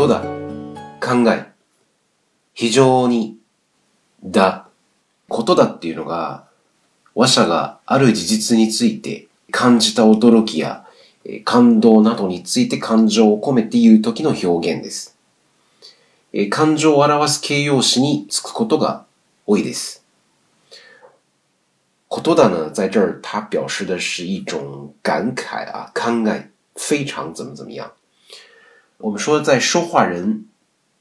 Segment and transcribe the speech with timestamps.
[0.00, 0.20] ことだ。
[1.00, 1.46] 考え。
[2.54, 3.36] 非常に、
[4.24, 4.68] だ、
[5.28, 6.44] ことだっていうのが、
[7.16, 10.86] 話者がある事実について感じた驚きや
[11.44, 15.16] 感動などについて感情を込めて言う時の表現です。
[16.50, 19.04] 感情を表す形容詞につくことが
[19.48, 20.04] 多いです。
[22.06, 27.90] ことだな、在这儿他表示的是一种感慨啊，考え、非常怎么怎么样。
[28.98, 30.46] 我们说，在说话人，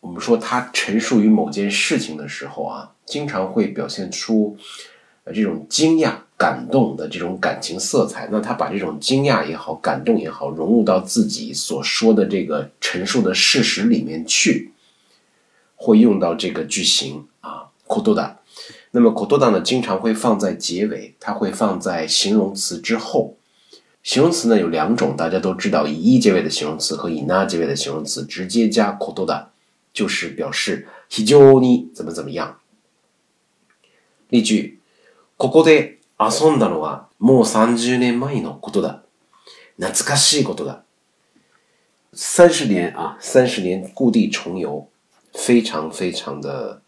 [0.01, 4.55] 我们说他陈述于某件事情的时候啊，经常会表现出
[5.23, 8.29] 呃这种惊讶、感动的这种感情色彩。
[8.31, 14.71] 那他把这种惊讶也好、感动也好，融入到自己所说的这个陈述的事实里面去，
[15.75, 18.37] 会用到这个句型啊 c o d o d a
[18.91, 23.36] 那么 c o d o d a 呢，经常会放在结尾，它会放在形容词之后。
[24.07, 29.47] 形容词呢有两种，大家都知道，以 -e 结尾的形容词和以 -na 结尾的形容词，直接加 kododa，
[29.91, 32.57] 就是表示 hijoni 怎么怎么样。
[34.29, 34.79] 例句：
[35.35, 38.99] ここで遊んだのはもう三十年前のことだ。
[39.75, 40.83] 懐かしいことだ。
[42.13, 44.87] 三十年啊，三十年故地重游，
[45.33, 46.81] 非常非常的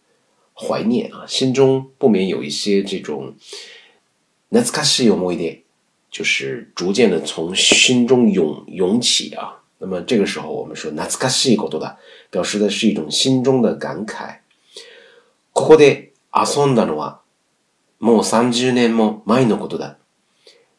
[0.54, 3.34] 怀念啊，心中不免有一些这种
[4.52, 5.64] 懐かしい思いで。
[6.12, 11.96] 就是逐渐的从心中涌涌起啊，那么这个时候我们说，难すかしいことだ，
[12.32, 14.38] 表示的是一种心中的感慨。
[15.54, 17.20] ここで遊んだのは
[18.00, 19.98] もう三十年も前のことだ。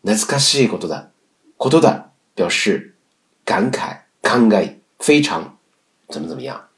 [0.03, 1.11] 懐かしいことだ。
[1.59, 2.95] ことだ表示
[3.45, 5.57] 感慨、慷慨，非常
[6.09, 6.69] 怎么怎么样。